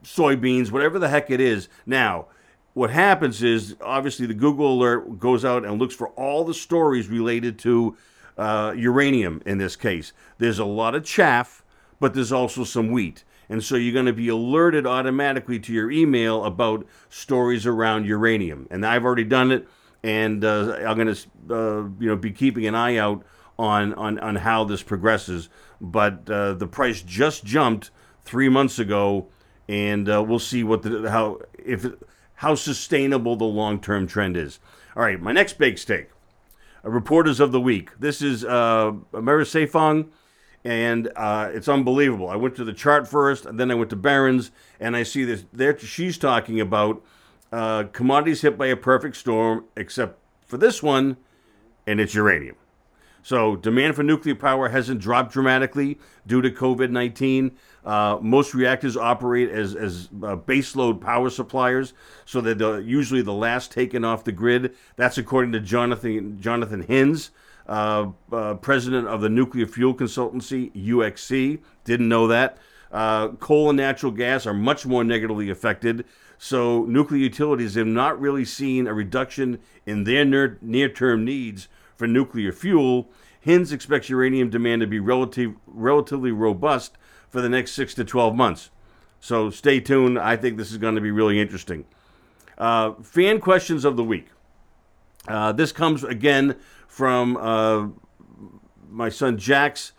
soybeans, 0.03 0.71
whatever 0.73 0.99
the 0.99 1.09
heck 1.09 1.31
it 1.31 1.41
is. 1.41 1.69
Now, 1.87 2.27
what 2.73 2.91
happens 2.91 3.43
is 3.43 3.77
obviously 3.81 4.27
the 4.27 4.35
Google 4.35 4.75
alert 4.75 5.19
goes 5.19 5.45
out 5.45 5.65
and 5.65 5.79
looks 5.79 5.95
for 5.95 6.09
all 6.11 6.45
the 6.45 6.55
stories 6.55 7.09
related 7.09 7.59
to 7.61 7.97
uh, 8.39 8.73
uranium 8.77 9.43
in 9.45 9.59
this 9.59 9.77
case. 9.77 10.13
There's 10.39 10.59
a 10.59 10.65
lot 10.65 10.95
of 10.95 11.05
chaff, 11.05 11.63
but 11.99 12.15
there's 12.15 12.33
also 12.33 12.65
some 12.65 12.91
wheat. 12.91 13.25
And 13.51 13.63
so 13.63 13.75
you're 13.75 13.93
going 13.93 14.07
to 14.07 14.13
be 14.15 14.29
alerted 14.29 14.87
automatically 14.87 15.59
to 15.59 15.73
your 15.73 15.91
email 15.91 16.45
about 16.45 16.87
stories 17.09 17.67
around 17.67 18.07
uranium. 18.07 18.67
And 18.71 18.87
I've 18.87 19.05
already 19.05 19.25
done 19.25 19.51
it. 19.51 19.69
and 20.03 20.45
uh, 20.45 20.77
I'm 20.87 20.97
going 20.97 21.15
to 21.15 21.21
uh, 21.51 21.89
you 21.99 22.09
know 22.09 22.17
be 22.17 22.31
keeping 22.31 22.67
an 22.67 22.75
eye 22.75 22.97
out 22.97 23.23
on 23.59 23.93
on, 23.95 24.19
on 24.19 24.37
how 24.37 24.65
this 24.65 24.83
progresses. 24.83 25.49
But 25.81 26.31
uh, 26.31 26.55
the 26.55 26.67
price 26.67 27.03
just 27.03 27.45
jumped 27.45 27.91
three 28.25 28.49
months 28.49 28.79
ago, 28.79 29.29
and 29.69 30.09
uh, 30.09 30.23
we'll 30.23 30.39
see 30.39 30.63
what 30.65 30.83
the 30.83 31.11
how 31.11 31.41
if 31.59 31.87
how 32.37 32.55
sustainable 32.55 33.37
the 33.37 33.45
long 33.45 33.81
term 33.81 34.07
trend 34.07 34.37
is. 34.37 34.59
All 34.97 35.03
right, 35.03 35.21
my 35.21 35.33
next 35.33 35.59
big 35.59 35.79
stake, 35.79 36.09
uh, 36.85 36.91
reporters 36.91 37.41
of 37.41 37.53
the 37.53 37.61
week. 37.61 37.99
This 37.99 38.23
is 38.23 38.45
uh, 38.45 38.93
Mary 39.13 39.45
Saefong 39.45 40.09
and 40.65 41.11
uh, 41.17 41.51
it's 41.53 41.69
unbelievable. 41.69 42.29
I 42.29 42.37
went 42.37 42.57
to 42.57 42.65
the 42.65 42.73
chart 42.73 43.09
first, 43.09 43.47
and 43.47 43.59
then 43.59 43.71
I 43.71 43.75
went 43.75 43.91
to 43.91 43.97
Barron's, 43.97 44.51
and 44.79 44.97
I 44.97 45.03
see 45.05 45.25
this. 45.25 45.45
There, 45.53 45.79
she's 45.79 46.19
talking 46.19 46.61
about 46.61 47.03
uh, 47.53 47.85
commodities 47.93 48.43
hit 48.43 48.59
by 48.59 48.67
a 48.67 48.77
perfect 48.77 49.17
storm, 49.17 49.65
except 49.77 50.19
for 50.47 50.57
this 50.59 50.83
one, 50.83 51.17
and 51.87 52.01
it's 52.01 52.15
uranium. 52.15 52.57
So 53.23 53.55
demand 53.55 53.97
for 53.97 54.03
nuclear 54.03 54.35
power 54.35 54.71
hasn't 54.71 55.01
dropped 55.01 55.33
dramatically 55.33 55.99
due 56.27 56.41
to 56.41 56.51
COVID 56.51 56.91
nineteen. 56.91 57.53
Uh, 57.85 58.19
most 58.21 58.55
reactors 58.55 58.97
operate 58.97 59.51
as 59.51 59.75
as 59.75 60.09
uh, 60.23 60.37
baseload 60.37 61.03
power 61.03 61.29
suppliers, 61.29 61.93
so 62.25 62.41
they're 62.41 62.55
the, 62.55 62.77
usually 62.79 63.21
the 63.21 63.35
last 63.35 63.73
taken 63.73 64.05
off 64.05 64.25
the 64.25 64.33
grid. 64.33 64.75
That's 64.97 65.19
according 65.19 65.53
to 65.53 65.61
Jonathan 65.61 66.41
Jonathan 66.41 66.83
Hinze 66.85 67.31
uh, 67.71 68.11
uh, 68.33 68.55
president 68.55 69.07
of 69.07 69.21
the 69.21 69.29
Nuclear 69.29 69.65
Fuel 69.65 69.95
Consultancy, 69.95 70.73
UXC. 70.75 71.61
Didn't 71.85 72.09
know 72.09 72.27
that. 72.27 72.59
Uh, 72.91 73.29
coal 73.29 73.71
and 73.71 73.77
natural 73.77 74.11
gas 74.11 74.45
are 74.45 74.53
much 74.53 74.85
more 74.85 75.05
negatively 75.05 75.49
affected. 75.49 76.05
So, 76.37 76.85
nuclear 76.87 77.21
utilities 77.21 77.77
have 77.77 77.87
not 77.87 78.21
really 78.21 78.45
seen 78.45 78.89
a 78.89 78.93
reduction 78.93 79.61
in 79.87 80.03
their 80.03 80.25
near 80.61 80.89
term 80.89 81.25
needs 81.25 81.69
for 81.97 82.09
nuclear 82.09 82.51
fuel. 82.51 83.09
Hinze 83.47 83.73
expects 83.73 84.09
uranium 84.09 84.51
demand 84.51 84.81
to 84.81 84.89
be 84.89 84.99
relative, 84.99 85.55
relatively 85.67 86.33
robust 86.33 86.99
for 87.29 87.41
the 87.41 87.49
next 87.49 87.73
six 87.73 87.95
to 87.95 88.05
12 88.05 88.35
months. 88.35 88.71
So, 89.21 89.49
stay 89.49 89.79
tuned. 89.79 90.19
I 90.19 90.37
think 90.37 90.57
this 90.57 90.73
is 90.73 90.79
going 90.79 90.97
to 90.97 91.01
be 91.01 91.13
really 91.13 91.41
interesting. 91.41 91.85
Uh, 92.59 92.95
fan 92.95 93.39
questions 93.39 93.85
of 93.85 93.97
the 93.97 94.05
week. 94.05 94.27
Uh, 95.29 95.53
this 95.53 95.73
comes 95.73 96.05
again 96.05 96.57
from 96.89 97.37
uh, 97.37 97.89
my 98.89 99.09
son 99.09 99.39
Jack's 99.39 99.93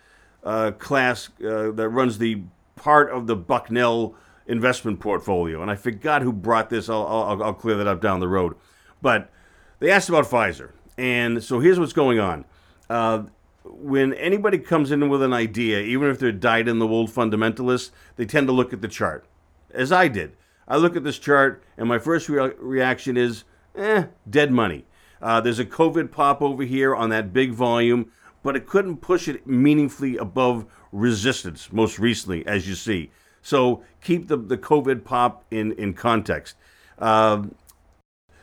uh, 0.44 0.72
class 0.72 1.30
uh, 1.40 1.72
that 1.72 1.90
runs 1.90 2.18
the 2.18 2.42
part 2.76 3.12
of 3.12 3.28
the 3.28 3.36
Bucknell 3.36 4.16
investment 4.48 5.00
portfolio. 5.00 5.62
And 5.62 5.70
I 5.70 5.76
forgot 5.76 6.22
who 6.22 6.34
brought 6.34 6.70
this. 6.70 6.90
I'll, 6.90 7.06
I'll, 7.06 7.44
I'll 7.44 7.54
clear 7.54 7.78
that 7.78 7.88
up 7.88 8.02
down 8.02 8.20
the 8.20 8.28
road. 8.28 8.56
But 9.02 9.32
they 9.80 9.92
asked 9.92 10.10
about 10.10 10.26
Pfizer. 10.26 10.72
And 10.98 11.44
so 11.44 11.60
here's 11.60 11.80
what's 11.80 11.94
going 11.94 12.20
on. 12.20 12.46
Uh, 12.90 13.24
when 13.64 14.14
anybody 14.16 14.58
comes 14.58 14.92
in 14.92 15.08
with 15.10 15.22
an 15.22 15.34
idea, 15.34 15.80
even 15.82 16.10
if 16.10 16.20
they're 16.20 16.32
dyed 16.32 16.68
in 16.68 16.80
the 16.80 16.88
wool 16.88 17.08
fundamentalists, 17.08 17.92
they 18.16 18.26
tend 18.26 18.48
to 18.48 18.54
look 18.54 18.74
at 18.74 18.82
the 18.82 18.88
chart, 18.88 19.26
as 19.74 19.92
I 19.92 20.08
did. 20.08 20.36
I 20.68 20.78
look 20.78 20.96
at 20.96 21.04
this 21.04 21.20
chart, 21.20 21.64
and 21.78 21.88
my 21.88 22.00
first 22.00 22.28
re- 22.28 22.54
reaction 22.58 23.18
is, 23.18 23.44
eh, 23.76 24.06
dead 24.30 24.52
money. 24.52 24.86
Uh, 25.22 25.40
there's 25.42 25.60
a 25.60 25.66
COVID 25.66 26.12
pop 26.12 26.42
over 26.42 26.64
here 26.64 26.96
on 26.96 27.10
that 27.10 27.32
big 27.32 27.52
volume, 27.52 28.12
but 28.44 28.56
it 28.56 28.66
couldn't 28.66 28.98
push 28.98 29.28
it 29.28 29.46
meaningfully 29.46 30.18
above 30.18 30.66
resistance 30.92 31.72
most 31.72 32.00
recently, 32.00 32.46
as 32.46 32.68
you 32.68 32.76
see. 32.76 33.12
So 33.42 33.84
keep 34.02 34.28
the, 34.28 34.38
the 34.38 34.58
COVID 34.58 35.04
pop 35.04 35.46
in, 35.52 35.74
in 35.74 35.94
context. 35.94 36.56
Uh, 36.98 37.44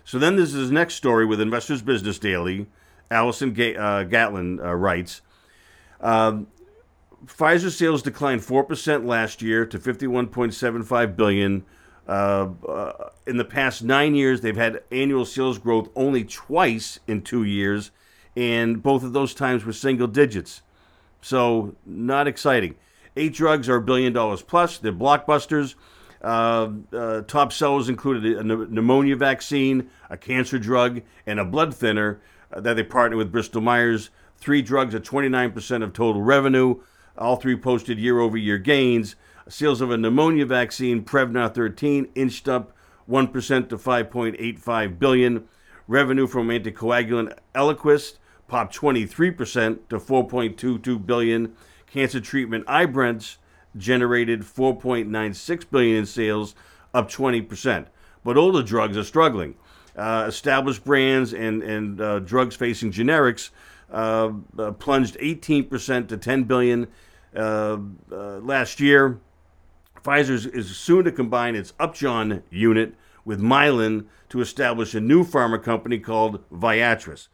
so 0.04 0.18
then 0.18 0.36
there's 0.36 0.52
this 0.52 0.70
next 0.70 0.94
story 0.94 1.26
with 1.26 1.40
Investors 1.40 1.82
Business 1.82 2.18
Daily. 2.18 2.66
Allison 3.10 3.52
Ga- 3.52 3.76
uh, 3.76 4.02
Gatlin 4.04 4.60
uh, 4.60 4.74
writes 4.74 5.22
um, 6.00 6.46
Pfizer 7.26 7.70
sales 7.70 8.02
declined 8.02 8.42
4% 8.42 9.04
last 9.04 9.42
year 9.42 9.66
to 9.66 9.78
51.75 9.78 11.16
billion 11.16 11.64
uh, 12.08 12.48
uh, 12.66 13.10
in 13.26 13.36
the 13.36 13.44
past 13.44 13.84
nine 13.84 14.14
years, 14.14 14.40
they've 14.40 14.56
had 14.56 14.82
annual 14.90 15.26
sales 15.26 15.58
growth 15.58 15.90
only 15.94 16.24
twice 16.24 16.98
in 17.06 17.20
two 17.20 17.44
years, 17.44 17.90
and 18.34 18.82
both 18.82 19.02
of 19.04 19.12
those 19.12 19.34
times 19.34 19.64
were 19.64 19.72
single 19.72 20.06
digits. 20.06 20.62
So, 21.20 21.74
not 21.84 22.26
exciting. 22.26 22.76
Eight 23.16 23.34
drugs 23.34 23.68
are 23.68 23.76
a 23.76 23.82
billion 23.82 24.12
dollars 24.12 24.40
plus. 24.40 24.78
They're 24.78 24.92
blockbusters. 24.92 25.74
Uh, 26.22 26.70
uh, 26.92 27.20
top 27.22 27.52
sellers 27.52 27.88
included 27.88 28.38
a 28.38 28.42
pneumonia 28.42 29.16
vaccine, 29.16 29.90
a 30.08 30.16
cancer 30.16 30.58
drug, 30.58 31.02
and 31.26 31.38
a 31.38 31.44
blood 31.44 31.74
thinner 31.74 32.20
uh, 32.52 32.60
that 32.60 32.74
they 32.74 32.82
partnered 32.82 33.18
with 33.18 33.30
Bristol 33.30 33.60
Myers. 33.60 34.10
Three 34.38 34.62
drugs 34.62 34.94
at 34.94 35.02
29% 35.02 35.82
of 35.82 35.92
total 35.92 36.22
revenue. 36.22 36.80
All 37.16 37.36
three 37.36 37.56
posted 37.56 37.98
year 37.98 38.20
over 38.20 38.36
year 38.36 38.58
gains. 38.58 39.16
Sales 39.48 39.80
of 39.80 39.90
a 39.90 39.96
pneumonia 39.96 40.44
vaccine, 40.44 41.02
Prevnar 41.02 41.54
13, 41.54 42.08
inched 42.14 42.48
up 42.48 42.72
1% 43.08 43.68
to 43.70 43.78
5.85 43.78 44.98
billion. 44.98 45.48
Revenue 45.86 46.26
from 46.26 46.48
anticoagulant 46.48 47.36
Eliquis 47.54 48.18
popped 48.46 48.76
23% 48.76 49.78
to 49.88 49.98
4.22 49.98 51.06
billion. 51.06 51.54
Cancer 51.86 52.20
treatment 52.20 52.66
Ibrance 52.66 53.38
generated 53.74 54.42
4.96 54.42 55.70
billion 55.70 55.96
in 55.96 56.06
sales, 56.06 56.54
up 56.92 57.10
20%. 57.10 57.86
But 58.22 58.36
older 58.36 58.62
drugs 58.62 58.98
are 58.98 59.04
struggling. 59.04 59.54
Uh, 59.96 60.26
established 60.28 60.84
brands 60.84 61.32
and 61.32 61.62
and 61.62 62.00
uh, 62.00 62.20
drugs 62.20 62.54
facing 62.54 62.92
generics 62.92 63.50
uh, 63.90 64.30
uh 64.56 64.70
plunged 64.72 65.16
18% 65.18 66.06
to 66.06 66.16
10 66.16 66.44
billion 66.44 66.86
uh, 67.34 67.78
uh, 68.12 68.38
last 68.38 68.78
year. 68.78 69.18
Pfizer 70.02 70.54
is 70.54 70.76
soon 70.76 71.04
to 71.04 71.12
combine 71.12 71.54
its 71.54 71.74
Upjohn 71.78 72.42
unit 72.50 72.94
with 73.24 73.40
Mylan 73.40 74.06
to 74.30 74.40
establish 74.40 74.94
a 74.94 75.00
new 75.00 75.24
pharma 75.24 75.62
company 75.62 75.98
called 75.98 76.48
Viatris. 76.50 77.28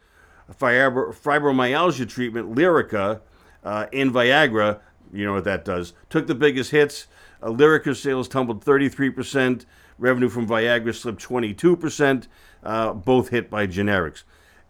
Fibromyalgia 0.51 2.07
treatment, 2.07 2.53
Lyrica, 2.53 3.21
uh, 3.63 3.87
and 3.91 4.11
Viagra, 4.11 4.79
you 5.11 5.25
know 5.25 5.33
what 5.33 5.43
that 5.45 5.65
does, 5.65 5.93
took 6.09 6.27
the 6.27 6.35
biggest 6.35 6.71
hits. 6.71 7.07
Uh, 7.41 7.47
Lyrica 7.47 7.95
sales 7.95 8.27
tumbled 8.27 8.63
33%, 8.63 9.65
revenue 9.97 10.29
from 10.29 10.47
Viagra 10.47 10.93
slipped 10.93 11.23
22%, 11.23 12.27
uh, 12.63 12.93
both 12.93 13.29
hit 13.29 13.49
by 13.49 13.65
generics. 13.65 14.23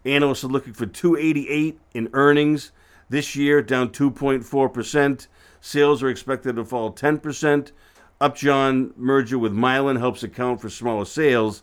Analysts 0.04 0.44
are 0.44 0.48
looking 0.48 0.72
for 0.72 0.86
288 0.86 1.78
in 1.94 2.08
earnings 2.12 2.72
this 3.08 3.36
year, 3.36 3.62
down 3.62 3.90
2.4%. 3.90 5.26
Sales 5.60 6.02
are 6.02 6.08
expected 6.08 6.56
to 6.56 6.64
fall 6.64 6.92
10%. 6.92 7.72
Upjohn 8.20 8.92
merger 8.96 9.38
with 9.38 9.52
Mylan 9.52 9.98
helps 9.98 10.22
account 10.22 10.60
for 10.60 10.70
smaller 10.70 11.04
sales. 11.04 11.62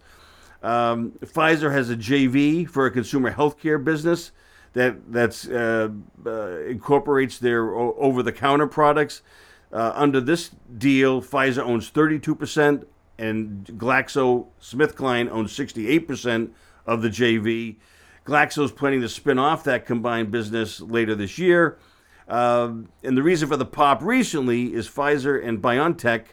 Um, 0.62 1.13
Pfizer 1.22 1.72
has 1.72 1.89
a 1.89 1.95
JV 1.95 2.69
for 2.69 2.86
a 2.86 2.91
consumer 2.91 3.33
healthcare 3.33 3.83
business 3.83 4.31
that 4.74 5.12
that's 5.12 5.48
uh, 5.48 5.89
uh, 6.25 6.60
incorporates 6.62 7.38
their 7.38 7.75
o- 7.75 7.95
over-the-counter 7.98 8.67
products. 8.67 9.22
Uh, 9.72 9.91
under 9.95 10.22
this 10.22 10.51
deal, 10.77 11.22
Pfizer 11.22 11.63
owns 11.63 11.89
32%, 11.91 12.86
and 13.17 13.65
GlaxoSmithKline 13.65 15.29
owns 15.29 15.51
68% 15.57 16.51
of 16.86 17.01
the 17.01 17.10
JV. 17.10 17.77
Glaxo 18.25 18.63
is 18.63 18.72
planning 18.72 19.01
to 19.01 19.10
spin 19.10 19.38
off 19.38 19.63
that 19.65 19.86
combined 19.86 20.31
business 20.31 20.79
later 20.79 21.15
this 21.15 21.38
year. 21.38 21.77
Uh, 22.27 22.74
and 23.03 23.17
the 23.17 23.24
reason 23.24 23.50
for 23.50 23.57
the 23.57 23.65
pop 23.65 24.01
recently 24.01 24.74
is 24.74 24.88
Pfizer 24.88 25.43
and 25.43 25.62
BioNTech 25.62 26.27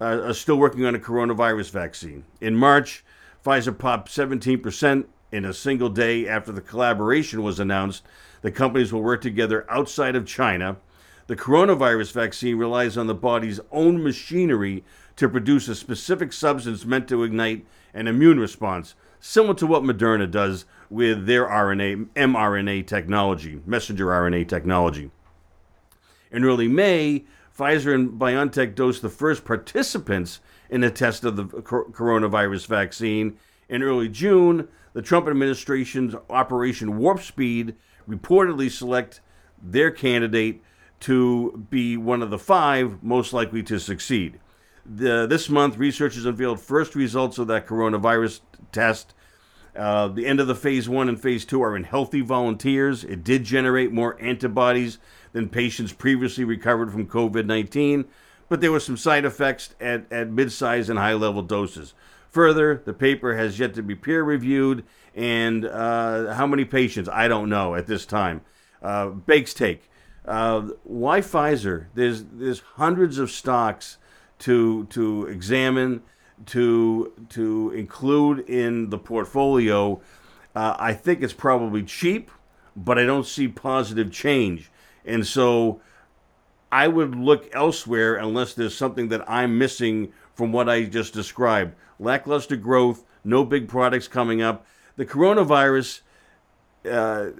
uh, 0.00 0.22
are 0.22 0.34
still 0.34 0.56
working 0.56 0.84
on 0.84 0.94
a 0.94 0.98
coronavirus 0.98 1.70
vaccine. 1.70 2.24
In 2.40 2.56
March, 2.56 3.04
Pfizer 3.44 3.76
popped 3.76 4.10
17% 4.10 5.06
in 5.32 5.44
a 5.44 5.54
single 5.54 5.88
day 5.88 6.28
after 6.28 6.52
the 6.52 6.60
collaboration 6.60 7.42
was 7.42 7.60
announced. 7.60 8.02
The 8.42 8.50
companies 8.50 8.92
will 8.92 9.02
work 9.02 9.20
together 9.20 9.66
outside 9.70 10.16
of 10.16 10.26
China. 10.26 10.76
The 11.26 11.36
coronavirus 11.36 12.12
vaccine 12.12 12.56
relies 12.56 12.96
on 12.96 13.06
the 13.06 13.14
body's 13.14 13.60
own 13.72 14.02
machinery 14.02 14.84
to 15.16 15.28
produce 15.28 15.68
a 15.68 15.74
specific 15.74 16.32
substance 16.32 16.84
meant 16.84 17.08
to 17.08 17.24
ignite 17.24 17.66
an 17.94 18.06
immune 18.06 18.38
response, 18.38 18.94
similar 19.18 19.54
to 19.54 19.66
what 19.66 19.82
Moderna 19.82 20.30
does 20.30 20.66
with 20.90 21.26
their 21.26 21.46
RNA 21.46 22.06
mRNA 22.14 22.86
technology, 22.86 23.60
messenger 23.66 24.06
RNA 24.06 24.48
technology. 24.48 25.10
In 26.30 26.44
early 26.44 26.68
May, 26.68 27.24
Pfizer 27.56 27.94
and 27.94 28.10
BioNTech 28.20 28.74
dosed 28.74 29.02
the 29.02 29.08
first 29.08 29.44
participants 29.44 30.40
in 30.68 30.84
a 30.84 30.90
test 30.90 31.24
of 31.24 31.36
the 31.36 31.44
coronavirus 31.44 32.66
vaccine. 32.66 33.38
In 33.68 33.82
early 33.82 34.08
June, 34.08 34.68
the 34.92 35.02
Trump 35.02 35.26
administration's 35.26 36.14
Operation 36.28 36.98
Warp 36.98 37.22
Speed 37.22 37.74
reportedly 38.08 38.70
select 38.70 39.20
their 39.62 39.90
candidate 39.90 40.62
to 41.00 41.66
be 41.70 41.96
one 41.96 42.22
of 42.22 42.30
the 42.30 42.38
five 42.38 43.02
most 43.02 43.32
likely 43.32 43.62
to 43.62 43.78
succeed. 43.78 44.38
The, 44.84 45.26
this 45.26 45.48
month, 45.48 45.78
researchers 45.78 46.26
unveiled 46.26 46.60
first 46.60 46.94
results 46.94 47.38
of 47.38 47.48
that 47.48 47.66
coronavirus 47.66 48.40
test. 48.72 49.14
Uh, 49.74 50.08
the 50.08 50.26
end 50.26 50.40
of 50.40 50.46
the 50.46 50.54
phase 50.54 50.88
one 50.88 51.08
and 51.08 51.20
phase 51.20 51.44
two 51.44 51.62
are 51.62 51.76
in 51.76 51.84
healthy 51.84 52.20
volunteers. 52.20 53.04
It 53.04 53.24
did 53.24 53.44
generate 53.44 53.92
more 53.92 54.20
antibodies 54.22 54.98
than 55.36 55.50
patients 55.50 55.92
previously 55.92 56.44
recovered 56.44 56.90
from 56.90 57.06
COVID 57.06 57.44
19, 57.44 58.06
but 58.48 58.62
there 58.62 58.72
were 58.72 58.80
some 58.80 58.96
side 58.96 59.26
effects 59.26 59.74
at, 59.78 60.10
at 60.10 60.30
mid 60.30 60.50
size 60.50 60.88
and 60.88 60.98
high 60.98 61.12
level 61.12 61.42
doses. 61.42 61.92
Further, 62.30 62.80
the 62.86 62.94
paper 62.94 63.36
has 63.36 63.58
yet 63.58 63.74
to 63.74 63.82
be 63.82 63.94
peer 63.94 64.22
reviewed, 64.22 64.82
and 65.14 65.66
uh, 65.66 66.32
how 66.32 66.46
many 66.46 66.64
patients? 66.64 67.10
I 67.12 67.28
don't 67.28 67.50
know 67.50 67.74
at 67.74 67.86
this 67.86 68.06
time. 68.06 68.40
Uh, 68.82 69.08
Bake's 69.08 69.52
take. 69.52 69.90
Uh, 70.24 70.68
why 70.84 71.20
Pfizer? 71.20 71.88
There's 71.94 72.24
there's 72.32 72.60
hundreds 72.76 73.18
of 73.18 73.30
stocks 73.30 73.98
to 74.38 74.86
to 74.86 75.26
examine, 75.26 76.02
to 76.46 77.12
to 77.28 77.72
include 77.72 78.40
in 78.48 78.88
the 78.88 78.98
portfolio. 78.98 80.00
Uh, 80.54 80.74
I 80.78 80.94
think 80.94 81.22
it's 81.22 81.34
probably 81.34 81.82
cheap, 81.82 82.30
but 82.74 82.98
I 82.98 83.04
don't 83.04 83.26
see 83.26 83.48
positive 83.48 84.10
change, 84.10 84.70
and 85.06 85.26
so 85.26 85.80
I 86.70 86.88
would 86.88 87.14
look 87.14 87.48
elsewhere 87.54 88.16
unless 88.16 88.54
there's 88.54 88.76
something 88.76 89.08
that 89.08 89.28
I'm 89.30 89.56
missing 89.56 90.12
from 90.34 90.52
what 90.52 90.68
I 90.68 90.84
just 90.84 91.14
described. 91.14 91.74
Lackluster 91.98 92.56
growth, 92.56 93.04
no 93.24 93.44
big 93.44 93.68
products 93.68 94.08
coming 94.08 94.42
up. 94.42 94.66
The 94.96 95.06
coronavirus. 95.06 96.00
Uh, 96.88 97.30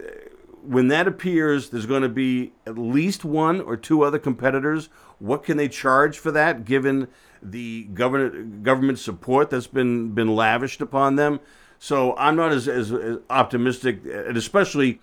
when 0.62 0.88
that 0.88 1.06
appears, 1.06 1.70
there's 1.70 1.86
going 1.86 2.02
to 2.02 2.08
be 2.08 2.52
at 2.66 2.76
least 2.76 3.24
one 3.24 3.60
or 3.60 3.76
two 3.76 4.02
other 4.02 4.18
competitors. 4.18 4.88
What 5.18 5.44
can 5.44 5.56
they 5.56 5.68
charge 5.68 6.18
for 6.18 6.32
that, 6.32 6.64
given 6.64 7.08
the 7.40 7.84
government 7.84 8.64
government 8.64 8.98
support 8.98 9.50
that's 9.50 9.68
been 9.68 10.10
been 10.12 10.34
lavished 10.34 10.80
upon 10.80 11.16
them? 11.16 11.40
So 11.78 12.16
I'm 12.16 12.36
not 12.36 12.52
as, 12.52 12.68
as, 12.68 12.90
as 12.90 13.18
optimistic, 13.30 14.00
and 14.04 14.36
especially 14.36 15.00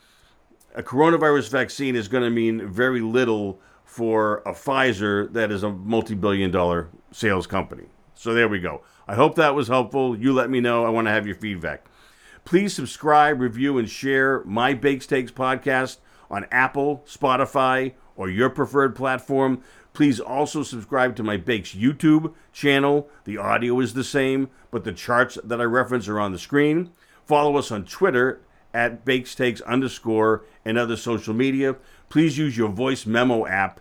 a 0.74 0.84
coronavirus 0.84 1.50
vaccine 1.50 1.96
is 1.96 2.08
going 2.08 2.24
to 2.24 2.30
mean 2.30 2.68
very 2.68 3.02
little 3.02 3.60
for 3.84 4.38
a 4.46 4.54
Pfizer 4.54 5.32
that 5.34 5.52
is 5.52 5.64
a 5.64 5.70
multi-billion 5.70 6.52
dollar 6.52 6.90
sales 7.12 7.46
company. 7.46 7.86
So 8.16 8.34
there 8.34 8.48
we 8.48 8.60
go. 8.60 8.82
I 9.08 9.16
hope 9.16 9.36
that 9.36 9.56
was 9.56 9.68
helpful. 9.68 10.18
You 10.18 10.34
let 10.34 10.50
me 10.50 10.60
know. 10.60 10.86
I 10.86 10.90
want 10.90 11.08
to 11.08 11.12
have 11.12 11.28
your 11.28 11.36
feedback. 11.36 11.86
Please 12.46 12.74
subscribe, 12.74 13.40
review, 13.40 13.78
and 13.78 13.90
share 13.90 14.44
my 14.46 14.74
Bakes 14.74 15.06
Takes 15.06 15.32
podcast 15.32 15.98
on 16.30 16.46
Apple, 16.52 17.04
Spotify, 17.08 17.94
or 18.16 18.30
your 18.30 18.50
preferred 18.50 18.96
platform. 18.96 19.62
Please 19.94 20.20
also 20.20 20.64
subscribe 20.64 21.16
to 21.16 21.24
my 21.24 21.38
Bakes 21.38 21.76
YouTube 21.76 22.34
channel. 22.52 23.10
The 23.26 23.38
audio 23.38 23.80
is 23.80 23.94
the 23.94 24.04
same, 24.04 24.50
but 24.72 24.84
the 24.84 24.92
charts 24.92 25.38
that 25.44 25.62
I 25.62 25.66
reference 25.66 26.08
are 26.08 26.20
on 26.20 26.32
the 26.32 26.40
screen. 26.40 26.92
Follow 27.26 27.58
us 27.58 27.72
on 27.72 27.86
Twitter 27.86 28.42
at 28.74 29.06
Bakes 29.06 29.36
Takes 29.36 29.62
underscore 29.62 30.44
and 30.66 30.78
other 30.78 30.96
social 30.96 31.34
media. 31.34 31.76
Please 32.10 32.38
use 32.38 32.58
your 32.58 32.70
voice 32.70 33.06
memo 33.06 33.46
app. 33.46 33.80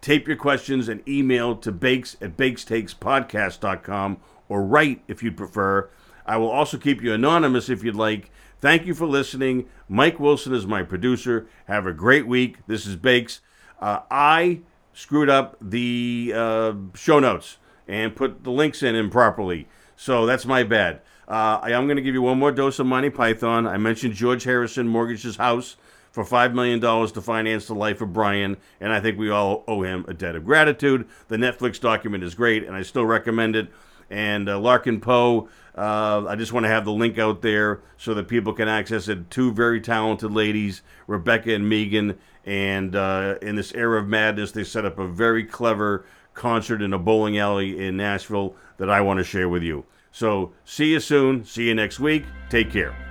Tape 0.00 0.26
your 0.26 0.36
questions 0.36 0.88
and 0.88 1.06
email 1.08 1.56
to 1.56 1.70
bakes 1.72 2.16
at 2.20 2.36
bakestakespodcast.com 2.36 4.18
or 4.48 4.62
write 4.62 5.02
if 5.08 5.22
you'd 5.22 5.36
prefer 5.36 5.90
I 6.30 6.36
will 6.36 6.50
also 6.50 6.78
keep 6.78 7.02
you 7.02 7.12
anonymous 7.12 7.68
if 7.68 7.82
you'd 7.82 7.96
like. 7.96 8.30
Thank 8.60 8.86
you 8.86 8.94
for 8.94 9.06
listening. 9.06 9.68
Mike 9.88 10.20
Wilson 10.20 10.54
is 10.54 10.64
my 10.64 10.84
producer. 10.84 11.48
Have 11.64 11.86
a 11.86 11.92
great 11.92 12.24
week. 12.24 12.58
This 12.68 12.86
is 12.86 12.94
Bakes. 12.94 13.40
Uh, 13.80 14.00
I 14.12 14.60
screwed 14.92 15.28
up 15.28 15.56
the 15.60 16.32
uh, 16.32 16.74
show 16.94 17.18
notes 17.18 17.56
and 17.88 18.14
put 18.14 18.44
the 18.44 18.52
links 18.52 18.80
in 18.80 18.94
improperly. 18.94 19.66
So 19.96 20.24
that's 20.24 20.46
my 20.46 20.62
bad. 20.62 21.00
Uh, 21.30 21.60
I 21.62 21.70
am 21.70 21.86
going 21.86 21.96
to 21.96 22.02
give 22.02 22.14
you 22.14 22.22
one 22.22 22.40
more 22.40 22.50
dose 22.50 22.80
of 22.80 22.86
Monty 22.86 23.08
Python. 23.08 23.64
I 23.64 23.76
mentioned 23.76 24.14
George 24.14 24.42
Harrison 24.42 24.88
mortgaged 24.88 25.22
his 25.22 25.36
house 25.36 25.76
for 26.10 26.24
$5 26.24 26.54
million 26.54 26.80
to 26.80 27.20
finance 27.20 27.68
the 27.68 27.74
life 27.74 28.00
of 28.00 28.12
Brian, 28.12 28.56
and 28.80 28.92
I 28.92 28.98
think 28.98 29.16
we 29.16 29.30
all 29.30 29.62
owe 29.68 29.82
him 29.82 30.04
a 30.08 30.12
debt 30.12 30.34
of 30.34 30.44
gratitude. 30.44 31.06
The 31.28 31.36
Netflix 31.36 31.78
document 31.80 32.24
is 32.24 32.34
great, 32.34 32.64
and 32.64 32.74
I 32.74 32.82
still 32.82 33.06
recommend 33.06 33.54
it. 33.54 33.68
And 34.10 34.48
uh, 34.48 34.58
Larkin 34.58 35.00
Poe 35.00 35.48
uh, 35.76 36.26
I 36.28 36.36
just 36.36 36.52
want 36.52 36.64
to 36.64 36.68
have 36.68 36.84
the 36.84 36.92
link 36.92 37.18
out 37.18 37.42
there 37.42 37.80
so 37.96 38.12
that 38.14 38.28
people 38.28 38.52
can 38.52 38.68
access 38.68 39.08
it. 39.08 39.30
Two 39.30 39.52
very 39.52 39.80
talented 39.80 40.32
ladies, 40.32 40.82
Rebecca 41.06 41.54
and 41.54 41.68
Megan, 41.68 42.18
and 42.44 42.96
uh, 42.96 43.36
in 43.40 43.56
this 43.56 43.72
era 43.72 44.00
of 44.00 44.08
madness, 44.08 44.52
they 44.52 44.64
set 44.64 44.84
up 44.84 44.98
a 44.98 45.06
very 45.06 45.44
clever 45.44 46.04
concert 46.34 46.82
in 46.82 46.92
a 46.92 46.98
bowling 46.98 47.38
alley 47.38 47.86
in 47.86 47.96
Nashville 47.96 48.56
that 48.78 48.90
I 48.90 49.00
want 49.00 49.18
to 49.18 49.24
share 49.24 49.48
with 49.48 49.62
you. 49.62 49.84
So, 50.12 50.52
see 50.64 50.92
you 50.92 51.00
soon. 51.00 51.44
See 51.44 51.68
you 51.68 51.74
next 51.74 52.00
week. 52.00 52.24
Take 52.48 52.70
care. 52.70 53.09